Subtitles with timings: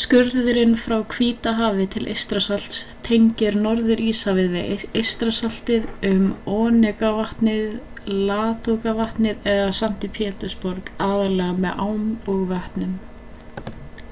[0.00, 2.76] skurðurinn frá hvíta hafi til eystrasalts
[3.08, 6.22] tengir norður-íshafið við eystrasaltið um
[6.58, 7.52] onegavatn
[8.30, 12.98] ladogavatn eða sankti pétursborg aðallega með ám og vötnum